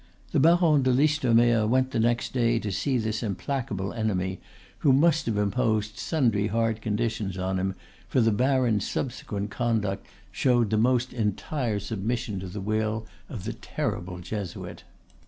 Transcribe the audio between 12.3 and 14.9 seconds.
to the will of the terrible Jesuit.